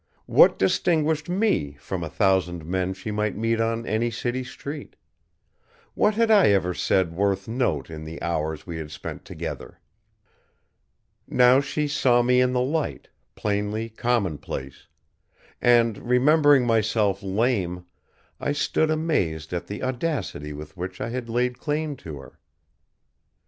[0.25, 4.95] What distinguished me from a thousand men she might meet on any city street?
[5.93, 9.79] What had I ever said worth note in the hours we had spent together?
[11.27, 14.87] Now she saw me in the light, plainly commonplace;
[15.61, 17.85] and remembering myself lame,
[18.39, 22.39] I stood amazed at the audacity with which I had laid claim to her.